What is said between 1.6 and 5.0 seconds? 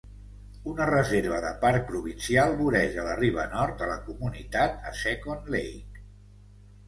parc provincial voreja la riba nord de la comunitat a